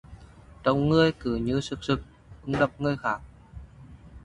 Trông 0.63 0.89
người 0.89 1.11
cứ 1.11 1.35
như 1.35 1.61
sực 1.61 1.83
sực, 1.83 2.01
ưng 2.45 2.59
đập 2.59 2.71
người 2.81 2.97
khác 2.97 3.21